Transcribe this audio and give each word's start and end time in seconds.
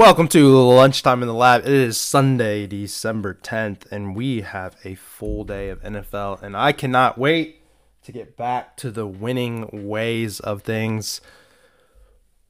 Welcome 0.00 0.28
to 0.28 0.48
Lunchtime 0.56 1.20
in 1.20 1.28
the 1.28 1.34
Lab. 1.34 1.60
It 1.60 1.72
is 1.72 1.98
Sunday, 1.98 2.66
December 2.66 3.34
10th, 3.34 3.84
and 3.92 4.16
we 4.16 4.40
have 4.40 4.74
a 4.82 4.94
full 4.94 5.44
day 5.44 5.68
of 5.68 5.82
NFL, 5.82 6.40
and 6.40 6.56
I 6.56 6.72
cannot 6.72 7.18
wait 7.18 7.60
to 8.04 8.10
get 8.10 8.34
back 8.34 8.78
to 8.78 8.90
the 8.90 9.06
winning 9.06 9.68
ways 9.90 10.40
of 10.40 10.62
things. 10.62 11.20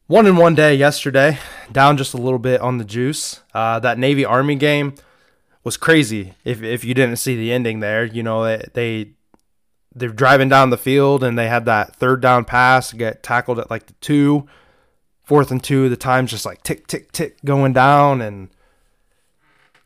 One 0.06 0.28
in 0.28 0.36
one 0.36 0.54
day 0.54 0.76
yesterday, 0.76 1.40
down 1.72 1.96
just 1.96 2.14
a 2.14 2.18
little 2.18 2.38
bit 2.38 2.60
on 2.60 2.78
the 2.78 2.84
juice. 2.84 3.40
Uh, 3.52 3.80
that 3.80 3.98
Navy 3.98 4.24
Army 4.24 4.54
game 4.54 4.94
was 5.64 5.76
crazy. 5.76 6.34
If 6.44 6.62
if 6.62 6.84
you 6.84 6.94
didn't 6.94 7.16
see 7.16 7.34
the 7.34 7.50
ending 7.50 7.80
there, 7.80 8.04
you 8.04 8.22
know 8.22 8.44
they, 8.44 8.64
they 8.74 9.10
they're 9.92 10.10
driving 10.10 10.48
down 10.48 10.70
the 10.70 10.78
field 10.78 11.24
and 11.24 11.36
they 11.36 11.48
had 11.48 11.64
that 11.64 11.96
third 11.96 12.20
down 12.20 12.44
pass 12.44 12.92
get 12.92 13.24
tackled 13.24 13.58
at 13.58 13.72
like 13.72 13.86
the 13.86 13.94
two 13.94 14.46
fourth 15.30 15.52
and 15.52 15.62
two, 15.62 15.88
the 15.88 15.96
time's 15.96 16.32
just 16.32 16.44
like 16.44 16.60
tick, 16.64 16.88
tick, 16.88 17.12
tick 17.12 17.36
going 17.44 17.72
down, 17.72 18.20
and 18.20 18.48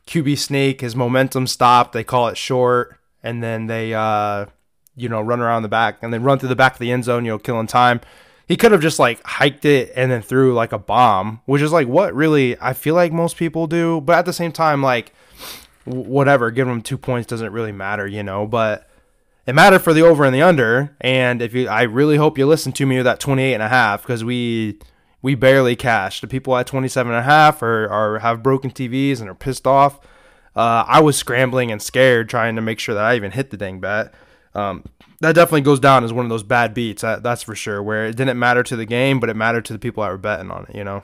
QB 0.07 0.39
snake, 0.39 0.81
his 0.81 0.95
momentum 0.95 1.45
stopped. 1.45 1.93
They 1.93 2.03
call 2.03 2.29
it 2.29 2.35
short, 2.35 2.97
and 3.21 3.43
then 3.43 3.67
they, 3.67 3.93
uh, 3.93 4.47
you 4.95 5.07
know, 5.07 5.21
run 5.21 5.41
around 5.41 5.61
the 5.61 5.67
back 5.67 5.99
and 6.01 6.11
then 6.11 6.23
run 6.23 6.39
through 6.39 6.49
the 6.49 6.55
back 6.55 6.73
of 6.73 6.79
the 6.79 6.91
end 6.91 7.03
zone, 7.03 7.25
you 7.25 7.31
know, 7.31 7.37
killing 7.37 7.67
time. 7.67 8.01
He 8.47 8.57
could 8.57 8.71
have 8.71 8.81
just 8.81 8.97
like 8.97 9.23
hiked 9.23 9.65
it 9.65 9.93
and 9.95 10.11
then 10.11 10.23
threw 10.23 10.55
like 10.55 10.71
a 10.71 10.79
bomb, 10.79 11.41
which 11.45 11.61
is 11.61 11.71
like 11.71 11.87
what 11.87 12.15
really 12.15 12.59
I 12.59 12.73
feel 12.73 12.95
like 12.95 13.13
most 13.13 13.37
people 13.37 13.67
do. 13.67 14.01
But 14.01 14.17
at 14.17 14.25
the 14.25 14.33
same 14.33 14.51
time, 14.51 14.81
like, 14.81 15.13
whatever, 15.83 16.49
giving 16.49 16.73
him 16.73 16.81
two 16.81 16.97
points 16.97 17.27
doesn't 17.27 17.53
really 17.53 17.71
matter, 17.71 18.07
you 18.07 18.23
know, 18.23 18.47
but 18.47 18.89
it 19.45 19.53
mattered 19.53 19.83
for 19.83 19.93
the 19.93 20.01
over 20.01 20.25
and 20.25 20.33
the 20.33 20.41
under. 20.41 20.95
And 21.01 21.39
if 21.43 21.53
you, 21.53 21.67
I 21.67 21.83
really 21.83 22.17
hope 22.17 22.39
you 22.39 22.47
listen 22.47 22.71
to 22.71 22.85
me 22.87 22.95
with 22.95 23.05
that 23.05 23.19
28 23.19 23.53
and 23.53 23.61
a 23.61 23.69
half 23.69 24.01
because 24.01 24.23
we, 24.23 24.79
we 25.25 25.33
barely 25.33 25.75
cashed. 25.75 26.21
The 26.21 26.27
people 26.27 26.55
at 26.55 26.67
27 26.67 27.11
and 27.11 27.19
a 27.19 27.23
half 27.23 27.63
are, 27.63 27.89
are 27.89 28.19
have 28.19 28.43
broken 28.43 28.69
TVs 28.69 29.21
and 29.21 29.27
are 29.27 29.33
pissed 29.33 29.65
off. 29.65 29.99
Uh, 30.55 30.85
I 30.87 30.99
was 31.01 31.17
scrambling 31.17 31.71
and 31.71 31.81
scared 31.81 32.29
trying 32.29 32.55
to 32.57 32.61
make 32.61 32.77
sure 32.77 32.93
that 32.93 33.03
I 33.03 33.15
even 33.15 33.31
hit 33.31 33.49
the 33.49 33.57
dang 33.57 33.79
bet. 33.79 34.13
Um, 34.53 34.83
that 35.21 35.33
definitely 35.33 35.61
goes 35.61 35.79
down 35.79 36.03
as 36.03 36.13
one 36.13 36.25
of 36.25 36.29
those 36.29 36.43
bad 36.43 36.75
beats. 36.75 37.01
That, 37.01 37.23
that's 37.23 37.41
for 37.41 37.55
sure. 37.55 37.81
Where 37.81 38.05
it 38.05 38.15
didn't 38.15 38.37
matter 38.37 38.61
to 38.61 38.75
the 38.75 38.85
game, 38.85 39.19
but 39.19 39.31
it 39.31 39.35
mattered 39.35 39.65
to 39.65 39.73
the 39.73 39.79
people 39.79 40.03
that 40.03 40.11
were 40.11 40.19
betting 40.19 40.51
on 40.51 40.67
it. 40.69 40.75
You 40.75 40.83
know. 40.83 41.01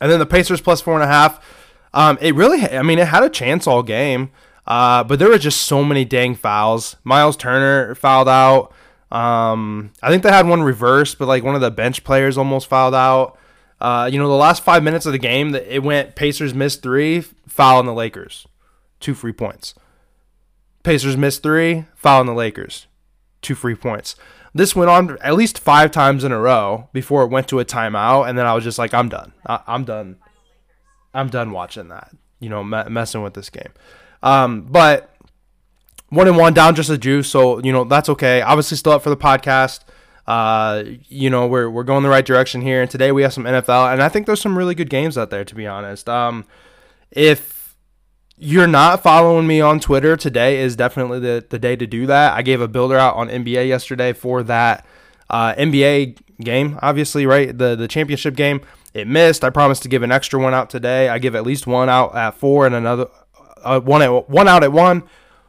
And 0.00 0.08
then 0.08 0.20
the 0.20 0.26
Pacers 0.26 0.60
plus 0.60 0.80
four 0.80 0.94
and 0.94 1.02
a 1.02 1.08
half. 1.08 1.44
Um, 1.92 2.18
it 2.20 2.36
really, 2.36 2.62
I 2.62 2.82
mean, 2.82 3.00
it 3.00 3.08
had 3.08 3.24
a 3.24 3.28
chance 3.28 3.66
all 3.66 3.82
game, 3.82 4.30
uh, 4.68 5.02
but 5.02 5.18
there 5.18 5.30
were 5.30 5.38
just 5.38 5.62
so 5.62 5.82
many 5.82 6.04
dang 6.04 6.36
fouls. 6.36 6.94
Myles 7.02 7.36
Turner 7.36 7.96
fouled 7.96 8.28
out. 8.28 8.72
Um, 9.10 9.92
I 10.02 10.10
think 10.10 10.22
they 10.22 10.30
had 10.30 10.48
one 10.48 10.62
reverse, 10.62 11.14
but 11.14 11.28
like 11.28 11.44
one 11.44 11.54
of 11.54 11.60
the 11.60 11.70
bench 11.70 12.04
players 12.04 12.36
almost 12.36 12.66
fouled 12.68 12.94
out. 12.94 13.38
Uh, 13.80 14.08
you 14.10 14.18
know, 14.18 14.28
the 14.28 14.34
last 14.34 14.62
five 14.62 14.82
minutes 14.82 15.06
of 15.06 15.12
the 15.12 15.18
game, 15.18 15.54
it 15.54 15.82
went 15.82 16.14
Pacers 16.16 16.54
missed 16.54 16.82
three, 16.82 17.20
foul 17.46 17.78
on 17.78 17.86
the 17.86 17.92
Lakers, 17.92 18.46
two 19.00 19.14
free 19.14 19.32
points. 19.32 19.74
Pacers 20.82 21.16
missed 21.16 21.42
three, 21.42 21.84
foul 21.94 22.20
on 22.20 22.26
the 22.26 22.34
Lakers, 22.34 22.86
two 23.42 23.54
free 23.54 23.74
points. 23.74 24.16
This 24.54 24.74
went 24.74 24.88
on 24.90 25.18
at 25.20 25.34
least 25.34 25.58
five 25.58 25.90
times 25.90 26.24
in 26.24 26.32
a 26.32 26.38
row 26.38 26.88
before 26.92 27.22
it 27.24 27.30
went 27.30 27.48
to 27.48 27.60
a 27.60 27.64
timeout, 27.64 28.28
and 28.28 28.38
then 28.38 28.46
I 28.46 28.54
was 28.54 28.64
just 28.64 28.78
like, 28.78 28.94
I'm 28.94 29.10
done. 29.10 29.32
I- 29.44 29.60
am 29.66 29.84
done. 29.84 30.16
I'm 31.12 31.28
done 31.28 31.50
watching 31.50 31.88
that. 31.88 32.10
You 32.40 32.48
know, 32.48 32.64
me- 32.64 32.88
messing 32.88 33.22
with 33.22 33.34
this 33.34 33.50
game. 33.50 33.72
Um, 34.22 34.62
but 34.62 35.14
one 36.10 36.28
and 36.28 36.36
one 36.36 36.54
down 36.54 36.74
just 36.74 36.90
a 36.90 36.98
juice, 36.98 37.28
so 37.28 37.58
you 37.60 37.72
know 37.72 37.84
that's 37.84 38.08
okay. 38.08 38.42
Obviously, 38.42 38.76
still 38.76 38.92
up 38.92 39.02
for 39.02 39.10
the 39.10 39.16
podcast. 39.16 39.80
Uh, 40.26 40.82
you 41.08 41.30
know 41.30 41.46
we're 41.46 41.70
we're 41.70 41.84
going 41.84 42.02
the 42.02 42.08
right 42.08 42.24
direction 42.24 42.60
here, 42.60 42.82
and 42.82 42.90
today 42.90 43.12
we 43.12 43.22
have 43.22 43.32
some 43.32 43.44
NFL, 43.44 43.92
and 43.92 44.02
I 44.02 44.08
think 44.08 44.26
there's 44.26 44.40
some 44.40 44.56
really 44.56 44.74
good 44.74 44.90
games 44.90 45.18
out 45.18 45.30
there. 45.30 45.44
To 45.44 45.54
be 45.54 45.66
honest, 45.66 46.08
um, 46.08 46.44
if 47.10 47.76
you're 48.36 48.66
not 48.66 49.02
following 49.02 49.46
me 49.46 49.60
on 49.60 49.80
Twitter, 49.80 50.16
today 50.16 50.58
is 50.58 50.76
definitely 50.76 51.20
the 51.20 51.44
the 51.48 51.58
day 51.58 51.76
to 51.76 51.86
do 51.86 52.06
that. 52.06 52.34
I 52.34 52.42
gave 52.42 52.60
a 52.60 52.68
builder 52.68 52.96
out 52.96 53.16
on 53.16 53.28
NBA 53.28 53.68
yesterday 53.68 54.12
for 54.12 54.42
that 54.44 54.86
uh, 55.30 55.54
NBA 55.54 56.18
game, 56.40 56.78
obviously, 56.82 57.26
right? 57.26 57.56
The 57.56 57.74
the 57.74 57.88
championship 57.88 58.36
game. 58.36 58.60
It 58.94 59.06
missed. 59.06 59.44
I 59.44 59.50
promised 59.50 59.82
to 59.82 59.90
give 59.90 60.02
an 60.02 60.10
extra 60.10 60.40
one 60.40 60.54
out 60.54 60.70
today. 60.70 61.10
I 61.10 61.18
give 61.18 61.34
at 61.34 61.44
least 61.44 61.66
one 61.66 61.90
out 61.90 62.16
at 62.16 62.30
four 62.30 62.64
and 62.64 62.74
another 62.74 63.08
uh, 63.62 63.78
one 63.80 64.00
at 64.00 64.30
one 64.30 64.48
out 64.48 64.64
at 64.64 64.72
one 64.72 65.02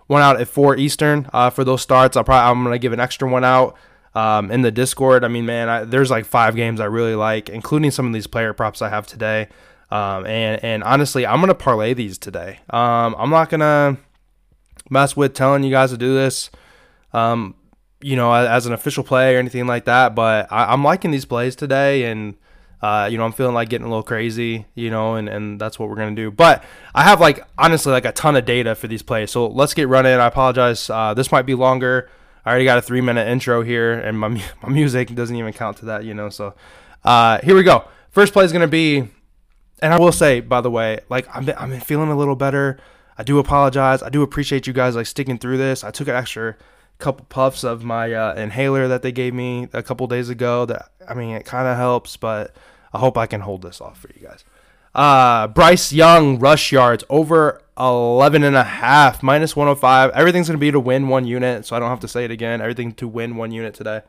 one 0.07 0.21
out 0.21 0.39
at 0.41 0.47
four 0.47 0.75
Eastern 0.75 1.29
uh, 1.33 1.49
for 1.49 1.63
those 1.63 1.81
starts. 1.81 2.17
I'll 2.17 2.23
probably 2.23 2.49
I'm 2.49 2.63
gonna 2.63 2.79
give 2.79 2.93
an 2.93 2.99
extra 2.99 3.29
one 3.29 3.43
out 3.43 3.75
um, 4.15 4.49
in 4.51 4.61
the 4.61 4.71
Discord. 4.71 5.23
I 5.23 5.27
mean, 5.27 5.45
man, 5.45 5.69
I, 5.69 5.83
there's 5.83 6.09
like 6.09 6.25
five 6.25 6.55
games 6.55 6.79
I 6.79 6.85
really 6.85 7.15
like, 7.15 7.49
including 7.49 7.91
some 7.91 8.07
of 8.07 8.13
these 8.13 8.27
player 8.27 8.53
props 8.53 8.81
I 8.81 8.89
have 8.89 9.05
today. 9.05 9.47
Um, 9.91 10.25
and 10.25 10.63
and 10.63 10.83
honestly, 10.83 11.25
I'm 11.25 11.39
gonna 11.39 11.55
parlay 11.55 11.93
these 11.93 12.17
today. 12.17 12.59
Um, 12.69 13.15
I'm 13.17 13.29
not 13.29 13.49
gonna 13.49 13.97
mess 14.89 15.15
with 15.15 15.33
telling 15.33 15.63
you 15.63 15.71
guys 15.71 15.91
to 15.91 15.97
do 15.97 16.13
this. 16.13 16.49
Um, 17.13 17.55
you 18.01 18.15
know, 18.15 18.31
as 18.33 18.65
an 18.65 18.73
official 18.73 19.03
play 19.03 19.35
or 19.35 19.39
anything 19.39 19.65
like 19.65 19.85
that, 19.85 20.13
but 20.13 20.51
I, 20.51 20.71
I'm 20.73 20.83
liking 20.83 21.11
these 21.11 21.25
plays 21.25 21.55
today, 21.55 22.03
and 22.03 22.35
uh, 22.81 23.07
you 23.11 23.17
know, 23.17 23.25
I'm 23.25 23.31
feeling 23.31 23.55
like 23.55 23.69
getting 23.69 23.85
a 23.85 23.89
little 23.89 24.03
crazy, 24.03 24.65
you 24.75 24.91
know, 24.91 25.15
and, 25.15 25.27
and 25.27 25.59
that's 25.59 25.79
what 25.79 25.89
we're 25.89 25.95
going 25.95 26.15
to 26.15 26.21
do. 26.21 26.29
But 26.29 26.63
I 26.93 27.03
have 27.03 27.19
like, 27.19 27.45
honestly, 27.57 27.91
like 27.91 28.05
a 28.05 28.11
ton 28.11 28.35
of 28.35 28.45
data 28.45 28.75
for 28.75 28.87
these 28.87 29.01
plays. 29.01 29.31
So 29.31 29.47
let's 29.47 29.73
get 29.73 29.87
running. 29.87 30.13
I 30.13 30.27
apologize. 30.27 30.89
Uh, 30.89 31.13
this 31.15 31.31
might 31.31 31.47
be 31.47 31.55
longer. 31.55 32.09
I 32.45 32.51
already 32.51 32.65
got 32.65 32.77
a 32.77 32.81
three 32.81 33.01
minute 33.01 33.27
intro 33.27 33.63
here 33.63 33.93
and 33.93 34.19
my, 34.19 34.27
my 34.63 34.69
music 34.69 35.13
doesn't 35.15 35.35
even 35.35 35.53
count 35.53 35.77
to 35.77 35.85
that, 35.85 36.05
you 36.05 36.13
know. 36.13 36.29
So 36.29 36.53
uh, 37.03 37.39
here 37.43 37.55
we 37.55 37.63
go. 37.63 37.87
First 38.11 38.33
play 38.33 38.45
is 38.45 38.51
going 38.51 38.61
to 38.61 38.67
be, 38.67 38.97
and 39.81 39.93
I 39.93 39.99
will 39.99 40.11
say, 40.11 40.39
by 40.39 40.61
the 40.61 40.71
way, 40.71 40.99
like 41.09 41.27
I'm, 41.35 41.49
I'm 41.57 41.79
feeling 41.79 42.09
a 42.09 42.15
little 42.15 42.35
better. 42.35 42.79
I 43.17 43.23
do 43.23 43.39
apologize. 43.39 44.03
I 44.03 44.09
do 44.09 44.21
appreciate 44.21 44.67
you 44.67 44.73
guys 44.73 44.95
like 44.95 45.07
sticking 45.07 45.39
through 45.39 45.57
this. 45.57 45.83
I 45.83 45.89
took 45.89 46.07
an 46.07 46.15
extra 46.15 46.55
couple 46.99 47.25
puffs 47.29 47.63
of 47.63 47.83
my 47.83 48.13
uh, 48.13 48.33
inhaler 48.35 48.87
that 48.87 49.01
they 49.01 49.11
gave 49.11 49.33
me 49.33 49.67
a 49.73 49.83
couple 49.83 50.07
days 50.07 50.29
ago. 50.29 50.65
That 50.65 50.89
I 51.07 51.13
mean, 51.13 51.35
it 51.35 51.45
kind 51.45 51.67
of 51.67 51.77
helps, 51.77 52.17
but 52.17 52.55
I 52.93 52.99
hope 52.99 53.17
I 53.17 53.27
can 53.27 53.41
hold 53.41 53.61
this 53.61 53.81
off 53.81 53.99
for 53.99 54.09
you 54.15 54.27
guys. 54.27 54.43
Uh, 54.95 55.47
Bryce 55.47 55.93
Young 55.93 56.39
rush 56.39 56.71
yards 56.71 57.03
over 57.09 57.61
11 57.77 58.43
and 58.43 58.55
a 58.55 58.63
half 58.63 59.21
minus 59.21 59.55
105. 59.55 60.11
Everything's 60.11 60.47
going 60.47 60.57
to 60.57 60.59
be 60.59 60.71
to 60.71 60.79
win 60.79 61.07
one 61.07 61.25
unit, 61.25 61.65
so 61.65 61.75
I 61.75 61.79
don't 61.79 61.89
have 61.89 61.99
to 61.99 62.07
say 62.07 62.25
it 62.25 62.31
again. 62.31 62.61
Everything 62.61 62.93
to 62.93 63.07
win 63.07 63.35
one 63.35 63.51
unit 63.51 63.75
today. 63.75 64.01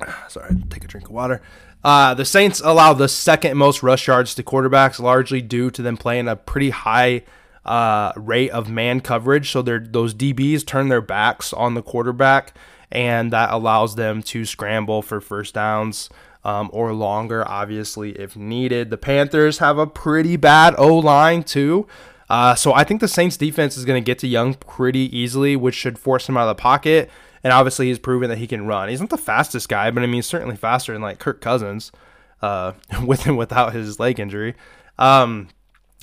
Sorry, 0.28 0.54
take 0.70 0.84
a 0.84 0.88
drink 0.88 1.08
of 1.08 1.12
water. 1.12 1.42
Uh, 1.84 2.14
the 2.14 2.24
Saints 2.24 2.60
allow 2.64 2.92
the 2.92 3.08
second 3.08 3.56
most 3.56 3.82
rush 3.82 4.06
yards 4.06 4.34
to 4.34 4.42
quarterbacks, 4.42 4.98
largely 4.98 5.42
due 5.42 5.70
to 5.70 5.82
them 5.82 5.96
playing 5.96 6.26
a 6.26 6.34
pretty 6.34 6.70
high 6.70 7.22
uh, 7.68 8.12
rate 8.16 8.50
of 8.50 8.68
man 8.70 9.00
coverage. 9.00 9.50
So 9.50 9.62
those 9.62 10.14
DBs 10.14 10.66
turn 10.66 10.88
their 10.88 11.02
backs 11.02 11.52
on 11.52 11.74
the 11.74 11.82
quarterback, 11.82 12.54
and 12.90 13.30
that 13.32 13.52
allows 13.52 13.94
them 13.94 14.22
to 14.24 14.46
scramble 14.46 15.02
for 15.02 15.20
first 15.20 15.54
downs 15.54 16.08
um, 16.44 16.70
or 16.72 16.94
longer, 16.94 17.46
obviously, 17.46 18.12
if 18.12 18.36
needed. 18.36 18.88
The 18.88 18.96
Panthers 18.96 19.58
have 19.58 19.76
a 19.76 19.86
pretty 19.86 20.36
bad 20.36 20.74
O 20.78 20.96
line, 20.96 21.44
too. 21.44 21.86
Uh, 22.30 22.54
so 22.54 22.72
I 22.72 22.84
think 22.84 23.02
the 23.02 23.08
Saints 23.08 23.36
defense 23.36 23.76
is 23.76 23.84
going 23.84 24.02
to 24.02 24.04
get 24.06 24.18
to 24.20 24.26
Young 24.26 24.54
pretty 24.54 25.14
easily, 25.16 25.54
which 25.54 25.74
should 25.74 25.98
force 25.98 26.26
him 26.26 26.38
out 26.38 26.48
of 26.48 26.56
the 26.56 26.60
pocket. 26.60 27.10
And 27.44 27.52
obviously, 27.52 27.88
he's 27.88 27.98
proven 27.98 28.30
that 28.30 28.38
he 28.38 28.46
can 28.46 28.66
run. 28.66 28.88
He's 28.88 29.00
not 29.00 29.10
the 29.10 29.18
fastest 29.18 29.68
guy, 29.68 29.90
but 29.90 30.02
I 30.02 30.06
mean, 30.06 30.16
he's 30.16 30.26
certainly 30.26 30.56
faster 30.56 30.94
than 30.94 31.02
like 31.02 31.18
Kirk 31.18 31.42
Cousins, 31.42 31.92
uh, 32.40 32.72
with 33.04 33.26
and 33.26 33.36
without 33.36 33.74
his 33.74 34.00
leg 34.00 34.18
injury. 34.18 34.54
Um, 34.98 35.48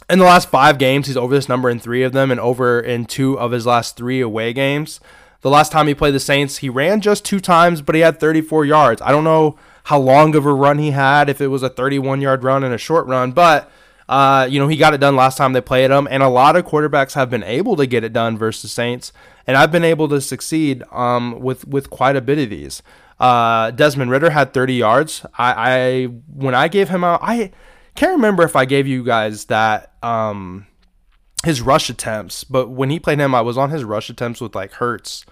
in 0.09 0.19
the 0.19 0.25
last 0.25 0.49
five 0.49 0.77
games, 0.77 1.07
he's 1.07 1.17
over 1.17 1.33
this 1.33 1.49
number 1.49 1.69
in 1.69 1.79
three 1.79 2.03
of 2.03 2.13
them 2.13 2.31
and 2.31 2.39
over 2.39 2.79
in 2.79 3.05
two 3.05 3.39
of 3.39 3.51
his 3.51 3.65
last 3.65 3.97
three 3.97 4.21
away 4.21 4.53
games. 4.53 4.99
The 5.41 5.49
last 5.49 5.71
time 5.71 5.87
he 5.87 5.95
played 5.95 6.13
the 6.13 6.19
Saints, 6.19 6.57
he 6.57 6.69
ran 6.69 7.01
just 7.01 7.25
two 7.25 7.39
times, 7.39 7.81
but 7.81 7.95
he 7.95 8.01
had 8.01 8.19
34 8.19 8.65
yards. 8.65 9.01
I 9.01 9.11
don't 9.11 9.23
know 9.23 9.57
how 9.85 9.99
long 9.99 10.35
of 10.35 10.45
a 10.45 10.53
run 10.53 10.79
he 10.79 10.91
had, 10.91 11.29
if 11.29 11.39
it 11.39 11.47
was 11.47 11.63
a 11.63 11.69
31 11.69 12.21
yard 12.21 12.43
run 12.43 12.63
and 12.63 12.73
a 12.73 12.79
short 12.79 13.07
run, 13.07 13.31
but. 13.31 13.71
Uh, 14.07 14.47
you 14.47 14.59
know, 14.59 14.67
he 14.67 14.77
got 14.77 14.93
it 14.93 14.99
done 14.99 15.15
last 15.15 15.35
time 15.35 15.53
they 15.53 15.61
played 15.61 15.89
him, 15.89 16.07
and 16.11 16.21
a 16.21 16.29
lot 16.29 16.55
of 16.55 16.63
quarterbacks 16.63 17.13
have 17.13 17.27
been 17.27 17.41
able 17.41 17.75
to 17.75 17.87
get 17.87 18.03
it 18.03 18.13
done 18.13 18.37
versus 18.37 18.71
Saints, 18.71 19.11
and 19.47 19.57
I've 19.57 19.71
been 19.71 19.83
able 19.83 20.07
to 20.09 20.21
succeed 20.21 20.83
um, 20.91 21.39
with 21.39 21.67
with 21.67 21.89
quite 21.89 22.15
a 22.15 22.21
bit 22.21 22.37
of 22.37 22.51
these. 22.51 22.83
Uh, 23.19 23.71
Desmond 23.71 24.11
Ridder 24.11 24.29
had 24.29 24.53
30 24.53 24.75
yards. 24.75 25.25
I, 25.39 25.53
I 25.71 26.03
when 26.31 26.53
I 26.53 26.67
gave 26.67 26.89
him 26.89 27.03
out, 27.03 27.19
I 27.23 27.51
can't 27.95 28.11
remember 28.11 28.43
if 28.43 28.55
I 28.55 28.65
gave 28.65 28.87
you 28.87 29.03
guys 29.03 29.45
that 29.45 29.93
um 30.03 30.67
his 31.43 31.61
rush 31.61 31.89
attempts, 31.89 32.43
but 32.43 32.69
when 32.69 32.89
he 32.89 32.99
played 32.99 33.19
him, 33.19 33.35
I 33.35 33.41
was 33.41 33.57
on 33.57 33.69
his 33.69 33.83
rush 33.83 34.09
attempts 34.09 34.41
with 34.41 34.55
like 34.55 34.73
Hurts, 34.73 35.25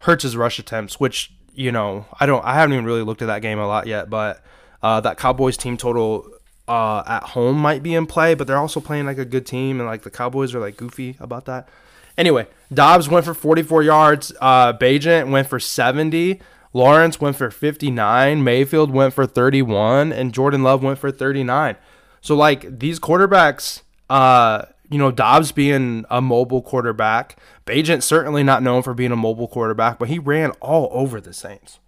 Hurts's 0.00 0.36
rush 0.36 0.58
attempts, 0.58 0.98
which 0.98 1.32
you 1.54 1.70
know 1.70 2.06
I 2.18 2.26
don't 2.26 2.44
I 2.44 2.54
haven't 2.54 2.72
even 2.74 2.84
really 2.84 3.02
looked 3.02 3.22
at 3.22 3.26
that 3.26 3.42
game 3.42 3.58
a 3.58 3.66
lot 3.66 3.86
yet, 3.86 4.10
but 4.10 4.42
uh, 4.82 5.00
that 5.00 5.18
Cowboys 5.18 5.56
team 5.56 5.76
total 5.76 6.28
uh, 6.66 7.02
at 7.06 7.22
home 7.22 7.58
might 7.58 7.82
be 7.82 7.94
in 7.94 8.06
play, 8.06 8.34
but 8.34 8.46
they're 8.46 8.56
also 8.58 8.80
playing 8.80 9.06
like 9.06 9.18
a 9.18 9.24
good 9.24 9.46
team, 9.46 9.80
and 9.80 9.88
like 9.88 10.02
the 10.02 10.10
Cowboys 10.10 10.54
are 10.54 10.60
like 10.60 10.76
goofy 10.76 11.16
about 11.20 11.46
that. 11.46 11.68
Anyway, 12.16 12.46
Dobbs 12.72 13.08
went 13.08 13.24
for 13.24 13.34
44 13.34 13.82
yards. 13.84 14.32
Uh, 14.40 14.72
Bagent 14.72 15.30
went 15.30 15.48
for 15.48 15.60
70. 15.60 16.40
Lawrence 16.72 17.20
went 17.20 17.36
for 17.36 17.50
59. 17.50 18.42
Mayfield 18.42 18.90
went 18.90 19.14
for 19.14 19.24
31, 19.24 20.12
and 20.12 20.34
Jordan 20.34 20.62
Love 20.62 20.82
went 20.82 20.98
for 20.98 21.10
39. 21.10 21.76
So 22.20 22.34
like 22.34 22.78
these 22.78 22.98
quarterbacks, 22.98 23.82
uh, 24.10 24.66
you 24.90 24.98
know, 24.98 25.10
Dobbs 25.10 25.52
being 25.52 26.04
a 26.10 26.20
mobile 26.20 26.62
quarterback, 26.62 27.38
Bagent 27.66 28.02
certainly 28.02 28.42
not 28.42 28.62
known 28.62 28.82
for 28.82 28.94
being 28.94 29.12
a 29.12 29.16
mobile 29.16 29.48
quarterback, 29.48 29.98
but 29.98 30.08
he 30.08 30.18
ran 30.18 30.50
all 30.60 30.88
over 30.92 31.20
the 31.20 31.32
Saints. 31.32 31.78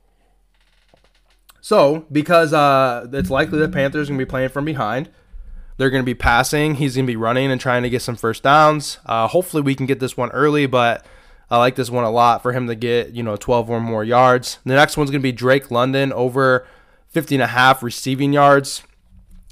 So 1.61 2.06
because 2.11 2.53
uh, 2.53 3.06
it's 3.12 3.31
likely 3.31 3.59
the 3.59 3.69
Panthers 3.69 4.09
gonna 4.09 4.19
be 4.19 4.25
playing 4.25 4.50
from 4.50 4.65
behind, 4.65 5.11
they're 5.77 5.91
gonna 5.91 6.03
be 6.03 6.15
passing. 6.15 6.75
He's 6.75 6.97
gonna 6.97 7.06
be 7.06 7.17
running 7.17 7.50
and 7.50 7.61
trying 7.61 7.83
to 7.83 7.91
get 7.91 8.03
some 8.03 8.17
first 8.17 8.43
downs. 8.43 8.99
Uh, 9.06 9.29
hopefully 9.29 9.62
we 9.62 9.75
can 9.75 9.87
get 9.87 10.00
this 10.00 10.17
one 10.17 10.31
early, 10.31 10.67
but 10.67 11.05
I 11.50 11.59
like 11.59 11.75
this 11.75 11.91
one 11.91 12.05
a 12.05 12.11
lot 12.11 12.43
for 12.43 12.53
him 12.53 12.67
to 12.69 12.75
get 12.75 13.11
you 13.11 13.23
know 13.23 13.37
12 13.37 13.71
or 13.71 13.81
more 13.81 14.05
yards. 14.05 14.59
The 14.65 14.75
next 14.75 14.97
one's 14.97 15.11
gonna 15.11 15.21
be 15.21 15.33
Drake 15.33 15.71
London 15.71 16.12
over 16.12 16.67
50 17.09 17.37
and 17.37 17.43
a 17.43 17.49
half 17.49 17.83
receiving 17.83 18.33
yards. 18.33 18.83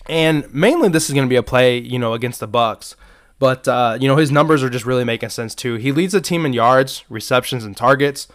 And 0.08 0.52
mainly 0.52 0.88
this 0.88 1.08
is 1.08 1.14
going 1.14 1.26
to 1.26 1.30
be 1.30 1.36
a 1.36 1.42
play, 1.42 1.78
you 1.78 1.98
know, 1.98 2.14
against 2.14 2.40
the 2.40 2.46
Bucks. 2.46 2.96
But 3.38 3.68
uh, 3.68 3.98
you 4.00 4.08
know, 4.08 4.16
his 4.16 4.30
numbers 4.30 4.62
are 4.62 4.70
just 4.70 4.84
really 4.84 5.04
making 5.04 5.28
sense 5.28 5.54
too. 5.54 5.76
He 5.76 5.92
leads 5.92 6.12
the 6.12 6.20
team 6.20 6.44
in 6.44 6.52
yards, 6.52 7.04
receptions, 7.08 7.64
and 7.64 7.76
targets. 7.76 8.26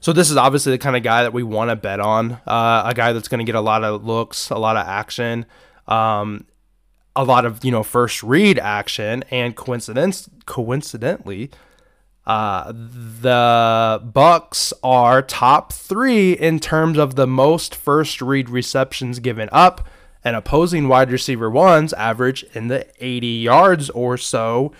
So 0.00 0.12
this 0.12 0.30
is 0.30 0.36
obviously 0.36 0.72
the 0.72 0.78
kind 0.78 0.96
of 0.96 1.02
guy 1.02 1.22
that 1.22 1.32
we 1.32 1.42
want 1.42 1.70
to 1.70 1.76
bet 1.76 2.00
on. 2.00 2.32
Uh, 2.46 2.82
a 2.86 2.94
guy 2.94 3.12
that's 3.12 3.28
going 3.28 3.38
to 3.38 3.44
get 3.44 3.54
a 3.54 3.60
lot 3.60 3.84
of 3.84 4.04
looks, 4.04 4.50
a 4.50 4.58
lot 4.58 4.76
of 4.76 4.86
action, 4.86 5.46
um, 5.86 6.46
a 7.16 7.24
lot 7.24 7.44
of 7.44 7.64
you 7.64 7.70
know 7.70 7.82
first 7.82 8.22
read 8.22 8.58
action, 8.58 9.24
and 9.30 9.56
coincidence 9.56 10.28
coincidentally, 10.44 11.50
uh, 12.26 12.70
the 12.72 14.00
Bucks 14.04 14.72
are 14.82 15.22
top 15.22 15.72
three 15.72 16.32
in 16.32 16.60
terms 16.60 16.98
of 16.98 17.14
the 17.14 17.26
most 17.26 17.74
first 17.74 18.20
read 18.20 18.50
receptions 18.50 19.20
given 19.20 19.48
up 19.52 19.86
and 20.24 20.36
opposing 20.36 20.88
wide 20.88 21.10
receiver 21.10 21.50
ones 21.50 21.92
average 21.94 22.44
in 22.54 22.68
the 22.68 22.86
80 23.00 23.26
yards 23.26 23.90
or 23.90 24.16
so 24.16 24.72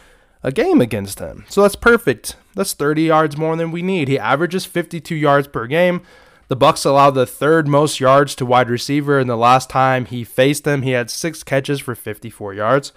a 0.42 0.52
game 0.52 0.81
against 0.81 1.19
him. 1.19 1.44
So 1.48 1.62
that's 1.62 1.76
perfect. 1.76 2.37
That's 2.54 2.72
30 2.72 3.02
yards 3.02 3.37
more 3.37 3.56
than 3.56 3.70
we 3.70 3.82
need. 3.82 4.08
He 4.08 4.19
averages 4.19 4.66
52 4.66 5.14
yards 5.14 5.48
per 5.48 5.66
game. 5.66 6.02
The 6.48 6.56
Bucks 6.56 6.84
allowed 6.84 7.12
the 7.12 7.26
third 7.26 7.69
most 7.69 8.00
yards 8.00 8.34
to 8.34 8.44
wide 8.44 8.69
receiver, 8.69 9.20
and 9.20 9.31
the 9.31 9.37
last 9.37 9.70
time 9.70 10.06
he 10.06 10.25
faced 10.25 10.64
them, 10.64 10.82
he 10.82 10.90
had 10.90 11.08
six 11.08 11.44
catches 11.44 11.78
for 11.78 11.94
54 11.94 12.54
yards. 12.54 12.92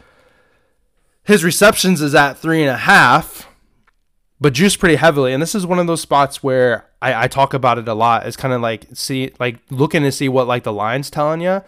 His 1.23 1.43
receptions 1.43 2.01
is 2.01 2.15
at 2.15 2.37
three 2.39 2.61
and 2.61 2.71
a 2.71 2.77
half, 2.77 3.47
but 4.41 4.53
juiced 4.53 4.79
pretty 4.79 4.95
heavily. 4.95 5.33
And 5.33 5.41
this 5.41 5.53
is 5.53 5.67
one 5.67 5.77
of 5.77 5.85
those 5.85 6.01
spots 6.01 6.41
where 6.41 6.89
I, 6.99 7.25
I 7.25 7.27
talk 7.27 7.53
about 7.53 7.77
it 7.77 7.87
a 7.87 7.93
lot. 7.93 8.25
It's 8.25 8.35
kind 8.35 8.53
of 8.55 8.61
like 8.61 8.87
see, 8.93 9.31
like 9.39 9.59
looking 9.69 10.01
to 10.01 10.11
see 10.11 10.27
what 10.27 10.47
like 10.47 10.63
the 10.63 10.73
line's 10.73 11.11
telling 11.11 11.41
you. 11.41 11.61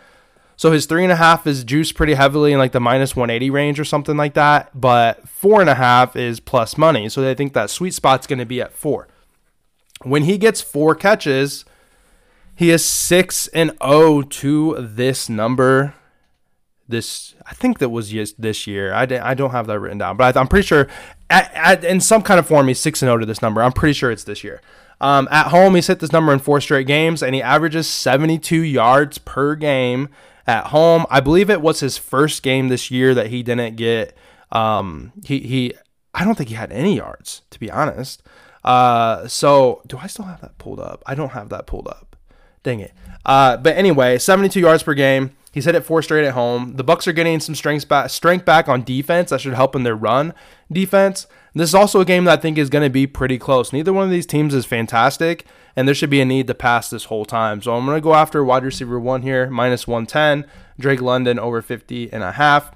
So 0.57 0.72
his 0.72 0.86
three 0.86 1.04
and 1.04 1.12
a 1.12 1.18
half 1.18 1.46
is 1.48 1.63
juiced 1.63 1.96
pretty 1.96 2.13
heavily 2.13 2.54
in 2.54 2.60
like 2.60 2.72
the 2.72 2.80
minus 2.80 3.16
180 3.16 3.50
range 3.50 3.80
or 3.80 3.86
something 3.86 4.16
like 4.16 4.34
that. 4.36 4.69
But 4.80 5.28
four 5.28 5.62
and 5.62 5.69
a 5.69 5.75
half 5.75 6.16
is 6.16 6.40
plus 6.40 6.78
money. 6.78 7.10
So 7.10 7.22
they 7.22 7.36
think 7.36 7.54
that 7.54 7.69
sweet 7.69 7.94
spot's 7.94 8.28
going 8.28 8.40
to 8.40 8.46
be 8.46 8.62
at 8.62 8.74
four. 8.74 9.07
When 10.04 10.24
he 10.24 10.38
gets 10.38 10.62
four 10.62 10.96
catches, 10.96 11.66
he 12.56 12.69
is 12.69 12.86
6 12.86 13.48
and 13.50 13.72
0 13.84 14.22
to 14.22 14.75
this 14.80 15.30
number. 15.30 15.94
This 16.88 17.34
I 17.46 17.54
think 17.54 17.80
that 17.80 17.90
was 17.90 18.10
just 18.10 18.40
this 18.40 18.68
year. 18.68 18.94
I, 18.94 19.04
I 19.04 19.34
don't 19.34 19.51
have 19.51 19.68
that 19.68 19.80
written 19.80 19.98
down, 19.98 20.18
but 20.18 20.38
I, 20.38 20.40
am 20.40 20.48
pretty 20.48 20.68
sure 20.68 20.88
at, 21.30 21.51
at, 21.54 21.84
in 21.84 22.00
some 22.00 22.22
kind 22.22 22.40
of 22.40 22.48
form 22.48 22.68
he's 22.68 22.80
6 22.80 23.01
and 23.01 23.08
0 23.08 23.18
to 23.18 23.25
this 23.25 23.42
number. 23.42 23.62
I'm 23.62 23.74
pretty 23.74 23.94
sure 23.94 24.12
it's 24.12 24.24
this 24.24 24.44
year. 24.44 24.62
Um, 25.01 25.28
at 25.30 25.48
home, 25.48 25.75
he's 25.75 25.88
hit 25.88 26.00
this 26.00 26.13
number 26.13 26.31
in 26.31 26.40
four 26.40 26.62
straight 26.62 26.88
games, 26.88 27.22
and 27.22 27.36
he 27.36 27.42
averages 27.42 27.88
72 27.88 28.62
yards 28.62 29.18
per 29.18 29.56
game 29.56 30.10
at 30.47 30.68
home. 30.68 31.06
I 31.09 31.19
believe 31.19 31.50
it 31.50 31.62
was 31.62 31.80
his 31.80 31.97
first 31.97 32.44
game 32.44 32.69
this 32.69 32.92
year 32.92 33.13
that 33.13 33.27
he 33.27 33.44
didn't 33.44 33.75
get. 33.75 34.15
Um, 34.51 35.13
he 35.24 35.39
he. 35.39 35.74
I 36.13 36.24
don't 36.24 36.36
think 36.36 36.50
he 36.50 36.56
had 36.56 36.71
any 36.71 36.95
yards 36.95 37.42
to 37.51 37.59
be 37.59 37.69
honest. 37.69 38.24
Uh, 38.63 39.27
so 39.27 39.81
do 39.86 39.97
I 39.97 40.07
still 40.07 40.25
have 40.25 40.42
that 40.42 40.57
pulled 40.57 40.80
up? 40.80 41.03
I 41.06 41.13
don't 41.13 41.30
have 41.30 41.50
that 41.50 41.68
pulled 41.68 41.88
up. 41.88 42.15
Dang 42.63 42.80
it. 42.80 42.94
Uh, 43.25 43.57
but 43.57 43.77
anyway, 43.77 44.18
72 44.18 44.59
yards 44.59 44.81
per 44.81 44.94
game. 44.94 45.31
He's 45.51 45.65
hit 45.65 45.75
it 45.75 45.86
four 45.86 46.01
straight 46.01 46.25
at 46.25 46.33
home. 46.33 46.74
The 46.75 46.83
Bucks 46.83 47.07
are 47.07 47.13
getting 47.13 47.39
some 47.39 47.56
strength 47.56 47.88
back, 47.88 48.09
strength 48.09 48.44
back 48.44 48.68
on 48.68 48.83
defense. 48.83 49.30
That 49.30 49.39
should 49.39 49.53
help 49.53 49.75
in 49.75 49.83
their 49.83 49.95
run 49.95 50.33
defense. 50.71 51.27
This 51.56 51.69
is 51.69 51.75
also 51.75 52.02
a 52.02 52.06
game 52.06 52.25
that 52.25 52.40
I 52.40 52.42
think 52.42 52.57
is 52.57 52.69
going 52.69 52.84
to 52.84 52.90
be 52.90 53.07
pretty 53.07 53.38
close. 53.38 53.72
Neither 53.72 53.94
one 53.94 54.04
of 54.04 54.10
these 54.10 54.25
teams 54.25 54.54
is 54.54 54.66
fantastic, 54.66 55.46
and 55.74 55.88
there 55.88 55.96
should 55.96 56.10
be 56.10 56.19
a 56.19 56.25
need 56.25 56.48
to 56.48 56.54
pass 56.54 56.90
this 56.90 57.06
whole 57.06 57.24
time. 57.24 57.62
So 57.62 57.74
I'm 57.74 57.86
going 57.86 57.96
to 57.96 58.02
go 58.02 58.13
after 58.13 58.44
wide 58.44 58.66
receiver 58.66 59.00
one 59.00 59.22
here, 59.22 59.50
minus 59.50 59.88
110. 59.88 60.50
Drake 60.78 61.02
London 61.02 61.40
over 61.40 61.62
50 61.62 62.12
and 62.12 62.24
a 62.24 62.34
half. 62.34 62.72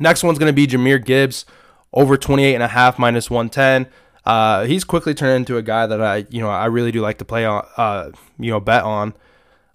Next 0.00 0.24
one's 0.24 0.38
going 0.38 0.48
to 0.48 0.54
be 0.54 0.66
Jahmyr 0.66 1.04
Gibbs 1.04 1.44
over 1.92 2.16
28 2.16 2.54
and 2.54 2.62
a 2.62 2.68
half, 2.68 2.98
minus 2.98 3.30
110. 3.30 3.92
Uh, 4.24 4.64
he's 4.64 4.84
quickly 4.84 5.12
turned 5.12 5.36
into 5.36 5.58
a 5.58 5.62
guy 5.62 5.86
that 5.86 6.00
I, 6.00 6.24
you 6.30 6.40
know, 6.40 6.48
I 6.48 6.66
really 6.66 6.92
do 6.92 7.02
like 7.02 7.18
to 7.18 7.26
play 7.26 7.44
on, 7.44 7.66
uh, 7.76 8.10
you 8.38 8.50
know, 8.50 8.60
bet 8.60 8.84
on. 8.84 9.12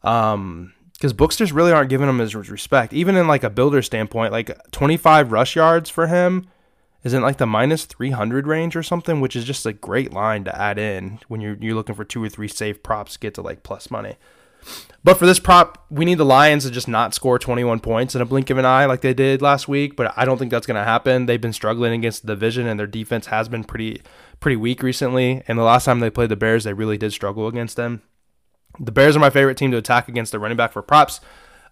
Um, 0.02 0.74
because 0.94 1.14
booksters 1.14 1.52
really 1.52 1.72
aren't 1.72 1.90
giving 1.90 2.08
him 2.08 2.20
his 2.20 2.34
respect, 2.34 2.94
even 2.94 3.16
in 3.16 3.28
like 3.28 3.44
a 3.44 3.50
builder 3.50 3.82
standpoint. 3.82 4.32
Like 4.32 4.58
25 4.72 5.32
rush 5.32 5.56
yards 5.56 5.90
for 5.90 6.08
him 6.08 6.48
is 7.04 7.14
in 7.14 7.22
like 7.22 7.38
the 7.38 7.46
minus 7.46 7.86
300 7.86 8.48
range 8.48 8.76
or 8.76 8.84
something, 8.84 9.22
which 9.22 9.36
is 9.36 9.46
just 9.46 9.66
a 9.66 9.74
great 9.74 10.14
line 10.14 10.44
to 10.46 10.62
add 10.62 10.78
in 10.78 11.20
when 11.28 11.42
you're 11.42 11.58
you're 11.60 11.76
looking 11.76 11.96
for 11.96 12.06
two 12.06 12.24
or 12.24 12.30
three 12.30 12.48
safe 12.48 12.82
props 12.82 13.14
to 13.14 13.20
get 13.20 13.34
to 13.36 13.42
like 13.42 13.64
plus 13.64 13.92
money. 13.92 14.16
But 15.04 15.16
for 15.16 15.26
this 15.26 15.40
prop, 15.40 15.86
we 15.90 16.06
need 16.06 16.18
the 16.18 16.26
Lions 16.26 16.64
to 16.64 16.72
just 16.72 16.88
not 16.88 17.14
score 17.14 17.38
21 17.38 17.82
points 17.82 18.16
in 18.16 18.22
a 18.22 18.26
blink 18.26 18.50
of 18.50 18.58
an 18.58 18.66
eye 18.66 18.86
like 18.86 19.02
they 19.02 19.14
did 19.14 19.42
last 19.42 19.68
week. 19.68 19.98
But 19.98 20.14
I 20.16 20.24
don't 20.24 20.38
think 20.38 20.52
that's 20.52 20.66
going 20.66 20.80
to 20.80 20.86
happen. 20.86 21.26
They've 21.26 21.42
been 21.42 21.52
struggling 21.52 21.94
against 21.94 22.26
the 22.26 22.34
division, 22.34 22.68
and 22.68 22.80
their 22.80 22.88
defense 22.88 23.28
has 23.28 23.50
been 23.50 23.66
pretty 23.66 24.02
pretty 24.40 24.56
weak 24.56 24.82
recently. 24.82 25.44
And 25.48 25.60
the 25.60 25.64
last 25.64 25.86
time 25.86 26.00
they 26.00 26.10
played 26.10 26.30
the 26.30 26.36
Bears, 26.38 26.64
they 26.64 26.74
really 26.74 26.98
did 26.98 27.12
struggle 27.12 27.48
against 27.48 27.76
them. 27.76 28.02
The 28.80 28.92
Bears 28.92 29.16
are 29.16 29.20
my 29.20 29.30
favorite 29.30 29.58
team 29.58 29.72
to 29.72 29.78
attack 29.78 30.08
against 30.08 30.32
the 30.32 30.40
running 30.40 30.58
back 30.58 30.72
for 30.72 30.82
props. 30.82 31.20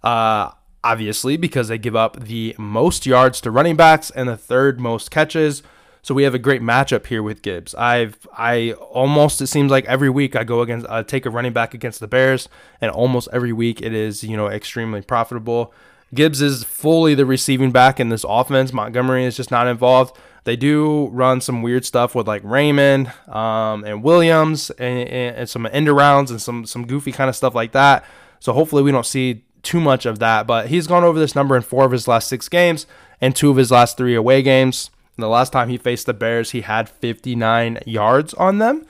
Uh, 0.03 0.51
obviously, 0.83 1.37
because 1.37 1.67
they 1.67 1.77
give 1.77 1.95
up 1.95 2.19
the 2.19 2.55
most 2.57 3.05
yards 3.05 3.41
to 3.41 3.51
running 3.51 3.75
backs 3.75 4.09
and 4.09 4.27
the 4.27 4.37
third 4.37 4.79
most 4.79 5.11
catches. 5.11 5.63
So 6.03 6.15
we 6.15 6.23
have 6.23 6.33
a 6.33 6.39
great 6.39 6.61
matchup 6.61 7.05
here 7.05 7.21
with 7.21 7.43
Gibbs. 7.43 7.75
I've 7.75 8.27
I 8.35 8.71
almost 8.71 9.39
it 9.41 9.47
seems 9.47 9.69
like 9.71 9.85
every 9.85 10.09
week 10.09 10.35
I 10.35 10.43
go 10.43 10.61
against 10.61 10.87
I 10.89 11.03
take 11.03 11.27
a 11.27 11.29
running 11.29 11.53
back 11.53 11.73
against 11.73 11.99
the 11.99 12.07
Bears, 12.07 12.49
and 12.79 12.89
almost 12.89 13.29
every 13.31 13.53
week 13.53 13.81
it 13.81 13.93
is 13.93 14.23
you 14.23 14.35
know 14.35 14.47
extremely 14.47 15.01
profitable. 15.01 15.73
Gibbs 16.13 16.41
is 16.41 16.63
fully 16.63 17.13
the 17.13 17.25
receiving 17.25 17.71
back 17.71 17.99
in 17.99 18.09
this 18.09 18.25
offense. 18.27 18.73
Montgomery 18.73 19.25
is 19.25 19.37
just 19.37 19.51
not 19.51 19.67
involved. 19.67 20.17
They 20.43 20.55
do 20.55 21.07
run 21.09 21.39
some 21.39 21.61
weird 21.61 21.85
stuff 21.85 22.15
with 22.15 22.27
like 22.27 22.41
Raymond 22.43 23.13
um, 23.27 23.83
and 23.83 24.03
Williams 24.03 24.71
and, 24.71 25.07
and, 25.07 25.35
and 25.37 25.49
some 25.49 25.67
end 25.67 25.87
rounds 25.87 26.31
and 26.31 26.41
some 26.41 26.65
some 26.65 26.87
goofy 26.87 27.11
kind 27.11 27.29
of 27.29 27.35
stuff 27.35 27.53
like 27.53 27.73
that. 27.73 28.03
So 28.39 28.53
hopefully 28.53 28.81
we 28.81 28.91
don't 28.91 29.05
see 29.05 29.43
too 29.63 29.79
much 29.79 30.05
of 30.05 30.19
that, 30.19 30.47
but 30.47 30.67
he's 30.67 30.87
gone 30.87 31.03
over 31.03 31.19
this 31.19 31.35
number 31.35 31.55
in 31.55 31.61
four 31.61 31.85
of 31.85 31.91
his 31.91 32.07
last 32.07 32.27
six 32.27 32.49
games 32.49 32.87
and 33.19 33.35
two 33.35 33.49
of 33.49 33.57
his 33.57 33.71
last 33.71 33.97
three 33.97 34.15
away 34.15 34.41
games. 34.41 34.89
And 35.15 35.23
the 35.23 35.27
last 35.27 35.51
time 35.51 35.69
he 35.69 35.77
faced 35.77 36.05
the 36.05 36.13
Bears, 36.13 36.51
he 36.51 36.61
had 36.61 36.89
59 36.89 37.79
yards 37.85 38.33
on 38.35 38.57
them. 38.57 38.85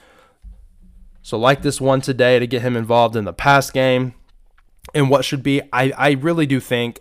So, 1.21 1.37
like 1.37 1.61
this 1.61 1.79
one 1.79 2.01
today 2.01 2.39
to 2.39 2.47
get 2.47 2.61
him 2.61 2.75
involved 2.75 3.15
in 3.15 3.25
the 3.25 3.33
pass 3.33 3.69
game 3.69 4.15
and 4.93 5.09
what 5.09 5.25
should 5.25 5.43
be, 5.43 5.61
I, 5.71 5.91
I 5.97 6.11
really 6.11 6.45
do 6.45 6.59
think, 6.59 6.99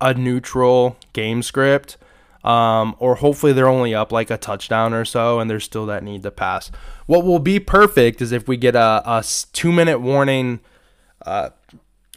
a 0.00 0.14
neutral 0.14 0.96
game 1.12 1.42
script. 1.42 1.96
Um, 2.44 2.96
or 2.98 3.16
hopefully 3.16 3.52
they're 3.52 3.68
only 3.68 3.94
up 3.94 4.10
like 4.10 4.28
a 4.28 4.36
touchdown 4.36 4.92
or 4.92 5.04
so 5.04 5.38
and 5.38 5.48
there's 5.48 5.62
still 5.62 5.86
that 5.86 6.02
need 6.02 6.24
to 6.24 6.32
pass. 6.32 6.72
What 7.06 7.24
will 7.24 7.38
be 7.38 7.60
perfect 7.60 8.20
is 8.20 8.32
if 8.32 8.48
we 8.48 8.56
get 8.56 8.74
a, 8.74 9.00
a 9.04 9.24
two 9.52 9.70
minute 9.70 10.00
warning 10.00 10.58
uh, 11.24 11.50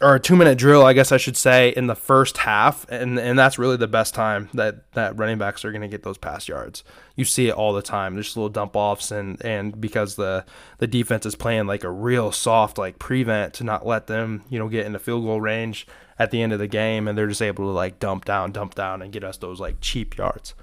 or 0.02 0.14
a 0.14 0.20
two 0.20 0.36
minute 0.36 0.58
drill, 0.58 0.84
I 0.84 0.92
guess 0.92 1.10
I 1.10 1.16
should 1.16 1.36
say, 1.36 1.70
in 1.70 1.86
the 1.86 1.94
first 1.94 2.38
half, 2.38 2.86
and 2.90 3.18
and 3.18 3.38
that's 3.38 3.58
really 3.58 3.78
the 3.78 3.88
best 3.88 4.14
time 4.14 4.50
that 4.52 4.92
that 4.92 5.16
running 5.16 5.38
backs 5.38 5.64
are 5.64 5.72
going 5.72 5.82
to 5.82 5.88
get 5.88 6.02
those 6.02 6.18
pass 6.18 6.48
yards. 6.48 6.84
You 7.14 7.24
see 7.24 7.48
it 7.48 7.54
all 7.54 7.72
the 7.72 7.82
time. 7.82 8.14
There's 8.14 8.36
little 8.36 8.50
dump 8.50 8.76
offs, 8.76 9.10
and 9.10 9.42
and 9.44 9.80
because 9.80 10.16
the 10.16 10.44
the 10.78 10.86
defense 10.86 11.24
is 11.24 11.34
playing 11.34 11.66
like 11.66 11.82
a 11.82 11.90
real 11.90 12.30
soft 12.30 12.76
like 12.76 12.98
prevent 12.98 13.54
to 13.54 13.64
not 13.64 13.86
let 13.86 14.06
them 14.06 14.44
you 14.50 14.58
know 14.58 14.68
get 14.68 14.84
into 14.84 14.98
field 14.98 15.24
goal 15.24 15.40
range 15.40 15.86
at 16.18 16.30
the 16.30 16.42
end 16.42 16.52
of 16.52 16.58
the 16.58 16.68
game, 16.68 17.08
and 17.08 17.16
they're 17.16 17.26
just 17.26 17.42
able 17.42 17.64
to 17.64 17.70
like 17.70 17.98
dump 17.98 18.26
down, 18.26 18.52
dump 18.52 18.74
down, 18.74 19.00
and 19.00 19.12
get 19.12 19.24
us 19.24 19.38
those 19.38 19.60
like 19.60 19.80
cheap 19.80 20.18
yards. 20.18 20.54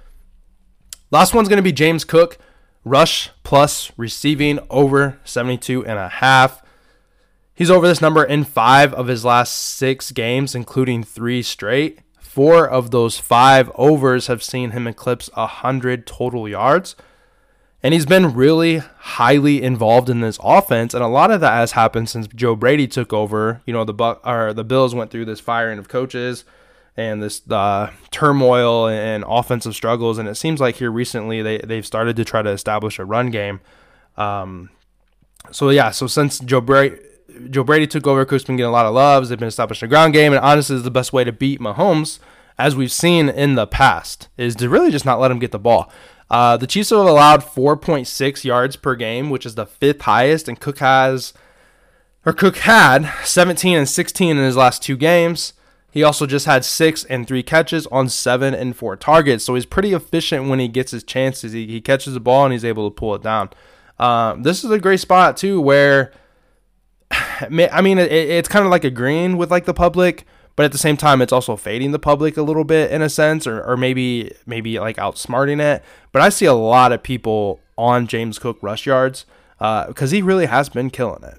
Last 1.10 1.34
one's 1.34 1.48
going 1.48 1.58
to 1.58 1.64
be 1.64 1.72
James 1.72 2.06
Cook, 2.06 2.38
rush 2.84 3.30
plus 3.44 3.92
receiving 3.98 4.60
over 4.70 5.20
72 5.24 5.86
and 5.86 6.00
a 6.00 6.10
half. 6.10 6.63
He's 7.56 7.70
over 7.70 7.88
this 7.88 8.02
number 8.02 8.24
in 8.24 8.44
five 8.44 8.94
of 8.94 9.08
his 9.08 9.24
last 9.24 9.54
six 9.54 10.12
games, 10.12 10.56
including 10.56 11.04
three 11.04 11.44
straight. 11.44 12.00
Four 12.20 12.68
of 12.68 12.90
those 12.90 13.20
five 13.20 13.72
overs 13.76 14.26
have 14.28 14.42
seen 14.42 14.72
him 14.72 14.88
eclipse 14.88 15.30
100 15.36 16.08
total 16.08 16.50
yards. 16.50 16.96
And 17.84 17.94
he's 17.94 18.06
been 18.06 18.34
really 18.34 18.78
highly 18.78 19.62
involved 19.62 20.10
in 20.10 20.22
this 20.22 20.40
offense, 20.42 20.94
and 20.94 21.04
a 21.04 21.08
lot 21.08 21.32
of 21.32 21.42
that 21.42 21.52
has 21.52 21.74
happened 21.74 22.10
since 22.10 22.28
Joe 22.28 22.56
Brady 22.56 22.88
took 22.88 23.12
over. 23.12 23.62
You 23.66 23.74
know, 23.74 23.84
the 23.84 23.94
or 24.24 24.54
the 24.54 24.64
Bills 24.64 24.96
went 24.96 25.12
through 25.12 25.26
this 25.26 25.42
firing 25.42 25.78
of 25.78 25.90
coaches. 25.90 26.46
and 26.96 27.22
this 27.22 27.42
uh, 27.50 27.92
turmoil 28.12 28.88
and 28.88 29.26
offensive 29.28 29.76
struggles. 29.76 30.18
And 30.18 30.30
it 30.30 30.36
seems 30.36 30.62
like 30.62 30.76
here 30.76 30.92
recently 30.92 31.42
they 31.42 31.58
they've 31.58 31.86
started 31.86 32.16
to 32.16 32.26
try 32.26 32.42
to 32.42 32.50
establish 32.52 33.00
a 33.00 33.06
run 33.06 33.32
game. 33.32 33.62
Um, 34.16 34.70
so 35.52 35.70
yeah, 35.70 35.92
so 35.92 36.08
since 36.08 36.40
Joe 36.40 36.62
Brady. 36.62 36.98
Joe 37.50 37.64
Brady 37.64 37.88
took 37.88 38.08
over. 38.08 38.26
Cook's 38.26 38.44
been 38.44 38.58
getting 38.58 38.70
a 38.70 38.72
lot 38.72 38.86
of 38.86 38.94
loves. 38.94 39.30
They've 39.30 39.40
been 39.40 39.48
establishing 39.48 39.88
a 39.88 39.90
ground 39.90 40.14
game, 40.14 40.34
and 40.34 40.44
honestly, 40.44 40.76
is 40.76 40.84
the 40.84 40.92
best 40.92 41.14
way 41.14 41.24
to 41.24 41.32
beat 41.32 41.60
Mahomes, 41.60 42.20
as 42.58 42.76
we've 42.76 42.92
seen 42.92 43.30
in 43.30 43.56
the 43.56 43.68
past, 43.68 44.30
is 44.38 44.56
to 44.58 44.70
really 44.70 44.92
just 44.92 45.06
not 45.06 45.20
let 45.20 45.32
him 45.32 45.40
get 45.40 45.52
the 45.52 45.60
ball. 45.60 45.92
Uh, 46.30 46.58
the 46.58 46.68
Chiefs 46.68 46.90
have 46.90 47.00
allowed 47.00 47.42
4.6 47.42 48.44
yards 48.44 48.76
per 48.76 48.96
game, 48.96 49.30
which 49.30 49.46
is 49.46 49.56
the 49.56 49.66
fifth 49.66 50.02
highest, 50.02 50.48
and 50.48 50.60
Cook 50.60 50.80
has, 50.80 51.34
or 52.26 52.34
Cook 52.34 52.58
had 52.58 53.12
17 53.24 53.78
and 53.78 53.90
16 53.90 54.38
in 54.38 54.44
his 54.44 54.58
last 54.58 54.82
two 54.82 54.98
games. 54.98 55.54
He 55.94 56.02
also 56.02 56.26
just 56.26 56.48
had 56.48 56.66
six 56.66 57.04
and 57.04 57.28
three 57.28 57.44
catches 57.44 57.86
on 57.88 58.10
seven 58.10 58.56
and 58.56 58.76
four 58.76 58.96
targets. 58.96 59.44
So 59.44 59.54
he's 59.54 59.68
pretty 59.68 59.94
efficient 59.94 60.50
when 60.50 60.58
he 60.58 60.68
gets 60.68 60.90
his 60.90 61.04
chances. 61.04 61.52
He, 61.52 61.68
he 61.68 61.82
catches 61.82 62.16
the 62.16 62.20
ball 62.20 62.46
and 62.46 62.52
he's 62.52 62.66
able 62.66 62.90
to 62.90 62.96
pull 62.96 63.14
it 63.14 63.22
down. 63.22 63.52
Um, 64.00 64.42
this 64.42 64.64
is 64.64 64.72
a 64.72 64.80
great 64.80 65.02
spot 65.02 65.38
too, 65.38 65.62
where 65.62 66.12
I 67.72 67.82
mean 67.82 67.98
it, 67.98 68.12
it's 68.12 68.50
kind 68.50 68.66
of 68.66 68.72
like 68.72 68.84
agreeing 68.84 69.38
with 69.38 69.52
like 69.52 69.66
the 69.66 69.74
public, 69.74 70.26
but 70.56 70.66
at 70.66 70.72
the 70.72 70.78
same 70.78 70.98
time 70.98 71.22
it's 71.22 71.34
also 71.34 71.56
fading 71.56 71.92
the 71.92 72.00
public 72.00 72.38
a 72.38 72.44
little 72.44 72.64
bit 72.64 72.92
in 72.92 73.02
a 73.02 73.10
sense, 73.10 73.48
or, 73.48 73.64
or 73.64 73.78
maybe 73.78 74.34
maybe 74.46 74.80
like 74.80 74.98
outsmarting 74.98 75.62
it. 75.62 75.84
But 76.12 76.22
I 76.22 76.30
see 76.30 76.46
a 76.46 76.54
lot 76.54 76.92
of 76.92 77.04
people 77.04 77.60
on 77.78 78.08
James 78.08 78.40
Cook 78.40 78.58
rush 78.62 78.86
yards 78.86 79.26
because 79.58 80.12
uh, 80.12 80.16
he 80.16 80.22
really 80.22 80.46
has 80.46 80.70
been 80.70 80.90
killing 80.90 81.24
it. 81.24 81.38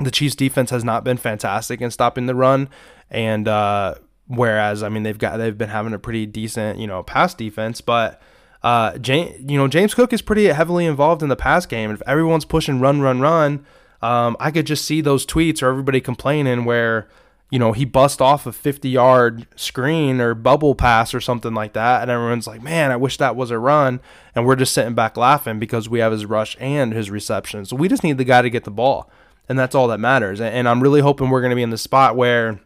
The 0.00 0.10
Chiefs 0.10 0.34
defense 0.34 0.70
has 0.70 0.84
not 0.84 1.04
been 1.04 1.16
fantastic 1.16 1.80
in 1.80 1.90
stopping 1.90 2.26
the 2.26 2.34
run. 2.34 2.68
And 3.10 3.48
uh, 3.48 3.96
whereas 4.28 4.82
I 4.82 4.88
mean 4.88 5.02
they've 5.02 5.18
got 5.18 5.36
they've 5.36 5.56
been 5.56 5.68
having 5.68 5.92
a 5.92 5.98
pretty 5.98 6.26
decent 6.26 6.78
you 6.78 6.86
know 6.86 7.02
pass 7.02 7.34
defense, 7.34 7.80
but 7.80 8.20
uh, 8.62 8.98
James 8.98 9.50
you 9.50 9.58
know 9.58 9.68
James 9.68 9.94
Cook 9.94 10.12
is 10.12 10.22
pretty 10.22 10.46
heavily 10.46 10.86
involved 10.86 11.22
in 11.22 11.28
the 11.28 11.36
pass 11.36 11.66
game. 11.66 11.90
If 11.90 12.02
everyone's 12.06 12.44
pushing 12.44 12.80
run 12.80 13.00
run 13.00 13.20
run, 13.20 13.66
um, 14.02 14.36
I 14.40 14.50
could 14.50 14.66
just 14.66 14.84
see 14.84 15.00
those 15.00 15.26
tweets 15.26 15.62
or 15.62 15.68
everybody 15.68 16.00
complaining 16.00 16.64
where 16.64 17.08
you 17.50 17.58
know, 17.58 17.72
he 17.72 17.84
bust 17.84 18.22
off 18.22 18.46
a 18.46 18.52
50 18.52 18.88
yard 18.88 19.46
screen 19.56 20.20
or 20.20 20.34
bubble 20.34 20.74
pass 20.74 21.12
or 21.12 21.20
something 21.20 21.52
like 21.52 21.72
that. 21.72 22.02
And 22.02 22.10
everyone's 22.10 22.46
like, 22.46 22.62
man, 22.62 22.92
I 22.92 22.96
wish 22.96 23.16
that 23.16 23.34
was 23.34 23.50
a 23.50 23.58
run. 23.58 24.00
And 24.34 24.46
we're 24.46 24.56
just 24.56 24.72
sitting 24.72 24.94
back 24.94 25.16
laughing 25.16 25.58
because 25.58 25.88
we 25.88 25.98
have 25.98 26.12
his 26.12 26.24
rush 26.24 26.56
and 26.60 26.92
his 26.92 27.10
reception. 27.10 27.64
So 27.64 27.74
we 27.74 27.88
just 27.88 28.04
need 28.04 28.18
the 28.18 28.24
guy 28.24 28.42
to 28.42 28.50
get 28.50 28.64
the 28.64 28.70
ball. 28.70 29.10
And 29.48 29.58
that's 29.58 29.74
all 29.74 29.88
that 29.88 29.98
matters. 29.98 30.40
And 30.40 30.68
I'm 30.68 30.80
really 30.80 31.00
hoping 31.00 31.28
we're 31.28 31.40
going 31.40 31.50
to 31.50 31.56
be 31.56 31.62
in 31.62 31.70
the 31.70 31.78
spot 31.78 32.14
where 32.14 32.60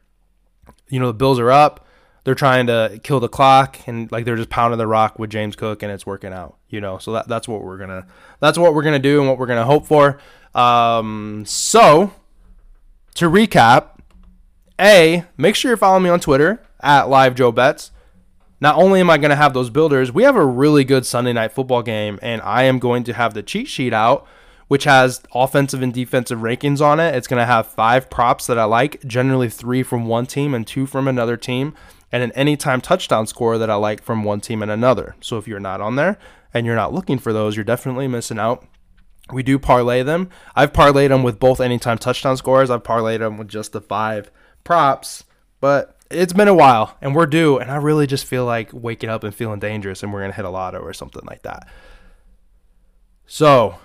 you 0.90 1.00
know 1.00 1.06
the 1.06 1.14
Bills 1.14 1.38
are 1.38 1.50
up. 1.50 1.86
They're 2.24 2.34
trying 2.34 2.66
to 2.68 3.00
kill 3.02 3.20
the 3.20 3.28
clock 3.28 3.78
and 3.86 4.10
like 4.10 4.24
they're 4.24 4.36
just 4.36 4.50
pounding 4.50 4.78
the 4.78 4.86
rock 4.86 5.18
with 5.18 5.30
James 5.30 5.56
Cook 5.56 5.82
and 5.82 5.92
it's 5.92 6.06
working 6.06 6.32
out. 6.32 6.56
You 6.68 6.80
know, 6.80 6.98
so 6.98 7.12
that, 7.12 7.28
that's 7.28 7.46
what 7.46 7.62
we're 7.62 7.78
gonna 7.78 8.06
that's 8.40 8.58
what 8.58 8.74
we're 8.74 8.82
gonna 8.82 8.98
do 8.98 9.20
and 9.20 9.28
what 9.28 9.38
we're 9.38 9.46
gonna 9.46 9.64
hope 9.64 9.86
for. 9.86 10.18
Um, 10.54 11.44
so 11.46 12.12
to 13.14 13.30
recap, 13.30 13.98
a 14.80 15.24
make 15.36 15.54
sure 15.54 15.70
you're 15.70 15.76
following 15.76 16.02
me 16.02 16.10
on 16.10 16.20
Twitter 16.20 16.62
at 16.80 17.08
Live 17.08 17.34
Joe 17.34 17.52
Bets. 17.52 17.90
Not 18.60 18.76
only 18.76 19.00
am 19.00 19.10
I 19.10 19.18
to 19.18 19.34
have 19.34 19.52
those 19.52 19.68
builders, 19.68 20.10
we 20.10 20.22
have 20.22 20.36
a 20.36 20.46
really 20.46 20.84
good 20.84 21.04
Sunday 21.04 21.34
night 21.34 21.52
football 21.52 21.82
game, 21.82 22.18
and 22.22 22.40
I 22.42 22.62
am 22.62 22.78
going 22.78 23.04
to 23.04 23.12
have 23.12 23.34
the 23.34 23.42
cheat 23.42 23.68
sheet 23.68 23.92
out 23.92 24.26
which 24.68 24.84
has 24.84 25.22
offensive 25.34 25.82
and 25.82 25.92
defensive 25.92 26.40
rankings 26.40 26.80
on 26.80 27.00
it. 27.00 27.14
It's 27.14 27.26
going 27.26 27.40
to 27.40 27.46
have 27.46 27.66
five 27.66 28.08
props 28.10 28.46
that 28.46 28.58
I 28.58 28.64
like, 28.64 29.04
generally 29.06 29.48
three 29.48 29.82
from 29.82 30.06
one 30.06 30.26
team 30.26 30.54
and 30.54 30.66
two 30.66 30.86
from 30.86 31.06
another 31.06 31.36
team, 31.36 31.74
and 32.14 32.22
an 32.22 32.30
anytime 32.36 32.80
touchdown 32.80 33.26
score 33.26 33.58
that 33.58 33.68
I 33.68 33.74
like 33.74 34.00
from 34.00 34.22
one 34.22 34.40
team 34.40 34.62
and 34.62 34.70
another. 34.70 35.16
So 35.20 35.36
if 35.36 35.48
you're 35.48 35.58
not 35.58 35.80
on 35.80 35.96
there 35.96 36.16
and 36.54 36.64
you're 36.64 36.76
not 36.76 36.92
looking 36.94 37.18
for 37.18 37.32
those, 37.32 37.56
you're 37.56 37.64
definitely 37.64 38.06
missing 38.06 38.38
out. 38.38 38.64
We 39.32 39.42
do 39.42 39.58
parlay 39.58 40.04
them. 40.04 40.30
I've 40.54 40.72
parlayed 40.72 41.08
them 41.08 41.24
with 41.24 41.40
both 41.40 41.60
anytime 41.60 41.98
touchdown 41.98 42.36
scores. 42.36 42.70
I've 42.70 42.84
parlayed 42.84 43.18
them 43.18 43.36
with 43.36 43.48
just 43.48 43.72
the 43.72 43.80
five 43.80 44.30
props, 44.62 45.24
but 45.60 45.96
it's 46.08 46.32
been 46.32 46.46
a 46.46 46.54
while 46.54 46.96
and 47.00 47.16
we're 47.16 47.26
due. 47.26 47.58
And 47.58 47.68
I 47.68 47.78
really 47.78 48.06
just 48.06 48.26
feel 48.26 48.44
like 48.44 48.70
waking 48.72 49.10
up 49.10 49.24
and 49.24 49.34
feeling 49.34 49.58
dangerous 49.58 50.04
and 50.04 50.12
we're 50.12 50.20
going 50.20 50.30
to 50.30 50.36
hit 50.36 50.44
a 50.44 50.50
lotto 50.50 50.78
or 50.78 50.92
something 50.92 51.24
like 51.26 51.42
that. 51.42 51.66
So 53.26 53.78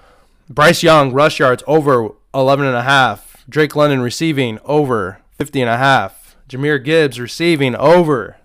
Bryce 0.47 0.83
Young, 0.83 1.13
rush 1.13 1.39
yards 1.39 1.63
over 1.65 2.09
11 2.35 2.67
and 2.67 2.75
a 2.75 2.83
half. 2.83 3.43
Drake 3.49 3.75
London 3.75 4.01
receiving 4.01 4.59
over 4.65 5.19
50 5.39 5.61
and 5.61 5.69
a 5.71 5.77
half. 5.77 6.18
Jahmyr 6.49 6.83
Gibbs 6.83 7.19
receiving 7.19 7.75
over 7.75 8.37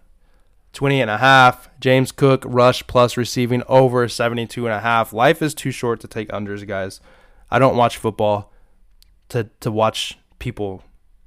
20 0.75 1.01
and 1.01 1.11
a 1.11 1.19
half. 1.19 1.71
James 1.81 2.13
Cook 2.13 2.45
rush 2.47 2.87
plus 2.87 3.17
receiving 3.17 3.63
over 3.67 4.07
72 4.09 4.67
and 4.67 4.75
a 4.75 4.81
half. 4.81 5.13
Life 5.13 5.41
is 5.41 5.55
too 5.55 5.71
short 5.71 6.01
to 6.01 6.09
take 6.09 6.29
unders, 6.29 6.67
guys. 6.67 7.01
I 7.51 7.59
don't 7.59 7.77
watch 7.77 7.97
football 7.97 8.53
to 9.31 9.49
to 9.61 9.71
watch 9.71 10.19
people 10.39 10.83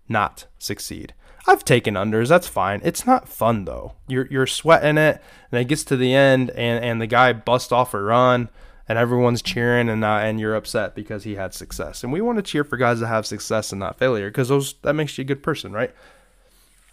not 0.07 0.45
succeed. 0.59 1.13
I've 1.47 1.65
taken 1.65 1.95
unders. 1.95 2.27
That's 2.27 2.47
fine. 2.47 2.81
It's 2.83 3.07
not 3.07 3.27
fun 3.27 3.65
though. 3.65 3.93
You're 4.07 4.27
you're 4.27 4.47
sweating 4.47 4.97
it, 4.97 5.21
and 5.51 5.61
it 5.61 5.67
gets 5.67 5.83
to 5.85 5.97
the 5.97 6.13
end, 6.13 6.51
and 6.51 6.83
and 6.83 7.01
the 7.01 7.07
guy 7.07 7.33
busts 7.33 7.71
off 7.71 7.93
a 7.93 8.01
run 8.01 8.49
and 8.87 8.97
everyone's 8.97 9.41
cheering 9.41 9.89
and 9.89 10.03
uh, 10.03 10.19
and 10.21 10.39
you're 10.39 10.55
upset 10.55 10.95
because 10.95 11.23
he 11.23 11.35
had 11.35 11.53
success. 11.53 12.03
And 12.03 12.13
we 12.13 12.21
want 12.21 12.37
to 12.37 12.41
cheer 12.41 12.63
for 12.63 12.77
guys 12.77 12.99
that 12.99 13.07
have 13.07 13.25
success 13.25 13.71
and 13.71 13.79
not 13.79 13.97
failure 13.97 14.29
because 14.29 14.49
those 14.49 14.75
that 14.83 14.93
makes 14.93 15.17
you 15.17 15.23
a 15.23 15.25
good 15.25 15.43
person, 15.43 15.71
right? 15.73 15.93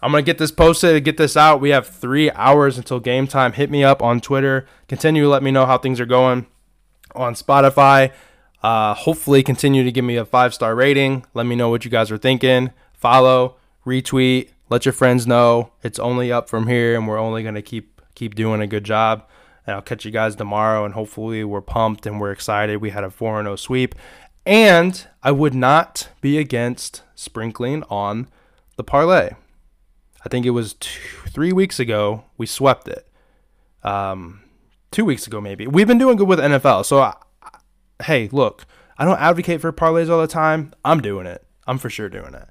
I'm 0.05 0.11
gonna 0.11 0.21
get 0.21 0.37
this 0.37 0.51
posted, 0.51 1.03
get 1.03 1.17
this 1.17 1.35
out. 1.35 1.59
We 1.59 1.71
have 1.71 1.87
three 1.87 2.29
hours 2.29 2.77
until 2.77 2.99
game 2.99 3.25
time. 3.25 3.53
Hit 3.53 3.71
me 3.71 3.83
up 3.83 4.03
on 4.03 4.21
Twitter. 4.21 4.67
Continue 4.87 5.23
to 5.23 5.29
let 5.29 5.41
me 5.41 5.49
know 5.49 5.65
how 5.65 5.79
things 5.79 5.99
are 5.99 6.05
going 6.05 6.45
on 7.15 7.33
Spotify. 7.33 8.11
Uh, 8.61 8.93
hopefully, 8.93 9.41
continue 9.41 9.83
to 9.83 9.91
give 9.91 10.05
me 10.05 10.15
a 10.15 10.23
five 10.23 10.53
star 10.53 10.75
rating. 10.75 11.25
Let 11.33 11.47
me 11.47 11.55
know 11.55 11.69
what 11.69 11.85
you 11.85 11.89
guys 11.89 12.11
are 12.11 12.19
thinking. 12.19 12.69
Follow, 12.93 13.55
retweet, 13.83 14.49
let 14.69 14.85
your 14.85 14.93
friends 14.93 15.25
know. 15.25 15.71
It's 15.81 15.97
only 15.97 16.31
up 16.31 16.49
from 16.49 16.67
here, 16.67 16.93
and 16.93 17.07
we're 17.07 17.17
only 17.17 17.41
gonna 17.41 17.63
keep 17.63 17.99
keep 18.13 18.35
doing 18.35 18.61
a 18.61 18.67
good 18.67 18.83
job. 18.83 19.27
And 19.65 19.75
I'll 19.75 19.81
catch 19.81 20.05
you 20.05 20.11
guys 20.11 20.35
tomorrow. 20.35 20.85
And 20.85 20.93
hopefully, 20.93 21.43
we're 21.43 21.61
pumped 21.61 22.05
and 22.05 22.21
we're 22.21 22.31
excited. 22.31 22.77
We 22.77 22.91
had 22.91 23.03
a 23.03 23.09
4 23.09 23.41
0 23.41 23.55
sweep. 23.55 23.95
And 24.45 25.07
I 25.23 25.31
would 25.31 25.55
not 25.55 26.09
be 26.21 26.37
against 26.37 27.01
sprinkling 27.15 27.81
on 27.89 28.27
the 28.75 28.83
parlay. 28.83 29.31
I 30.25 30.29
think 30.29 30.45
it 30.45 30.51
was 30.51 30.73
two, 30.73 31.29
three 31.29 31.53
weeks 31.53 31.79
ago 31.79 32.23
we 32.37 32.45
swept 32.45 32.87
it. 32.87 33.07
Um, 33.83 34.41
two 34.91 35.05
weeks 35.05 35.27
ago 35.27 35.39
maybe. 35.39 35.67
We've 35.67 35.87
been 35.87 35.97
doing 35.99 36.17
good 36.17 36.27
with 36.27 36.39
NFL. 36.39 36.85
So, 36.85 36.99
I, 36.99 37.13
hey, 38.03 38.27
look, 38.31 38.65
I 38.97 39.05
don't 39.05 39.19
advocate 39.19 39.61
for 39.61 39.71
parlays 39.71 40.09
all 40.09 40.19
the 40.19 40.27
time. 40.27 40.73
I'm 40.83 41.01
doing 41.01 41.27
it. 41.27 41.45
I'm 41.67 41.77
for 41.77 41.89
sure 41.89 42.09
doing 42.09 42.33
it. 42.33 42.47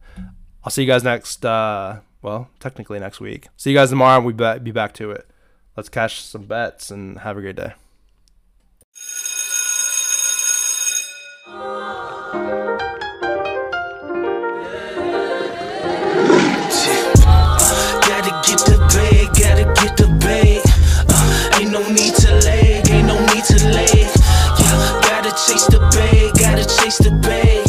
I'll 0.63 0.71
see 0.71 0.83
you 0.83 0.89
guys 0.89 1.05
next. 1.05 1.45
Uh, 1.45 2.01
well, 2.23 2.49
technically 2.61 2.99
next 3.01 3.21
week. 3.21 3.49
See 3.57 3.71
you 3.71 3.77
guys 3.77 3.91
tomorrow. 3.91 4.21
We'll 4.21 4.59
be 4.61 4.71
back 4.71 4.95
to 4.95 5.11
it 5.11 5.29
let's 5.77 5.89
cash 5.89 6.23
some 6.23 6.47
bets 6.47 6.91
and 6.91 7.19
have 7.21 7.37
a 7.37 7.41
great 7.41 7.57
day. 7.57 7.73
gotta 19.55 19.81
get 19.81 19.97
the 19.97 20.09
bait. 20.19 20.63
Uh, 21.09 21.61
ain't 21.61 21.71
no 21.71 21.81
need 21.89 22.15
to 22.15 22.33
lag, 22.47 22.91
ain't 22.91 23.07
no 23.07 23.19
need 23.27 23.45
to 23.45 23.69
lag. 23.69 23.89
Yeah, 24.59 25.01
gotta 25.03 25.31
chase 25.31 25.67
the 25.67 25.79
bait, 25.95 26.33
gotta 26.41 26.65
chase 26.65 26.99
the 26.99 27.11
bait. 27.11 27.64